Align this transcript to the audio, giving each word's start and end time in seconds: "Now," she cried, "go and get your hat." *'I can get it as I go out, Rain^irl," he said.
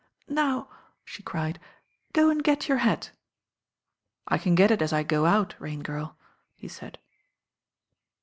"Now," 0.29 0.67
she 1.05 1.21
cried, 1.21 1.59
"go 2.11 2.31
and 2.31 2.43
get 2.43 2.67
your 2.67 2.79
hat." 2.79 3.11
*'I 4.29 4.37
can 4.39 4.55
get 4.55 4.71
it 4.71 4.81
as 4.81 4.91
I 4.91 5.03
go 5.03 5.27
out, 5.27 5.53
Rain^irl," 5.59 6.15
he 6.55 6.67
said. 6.67 6.97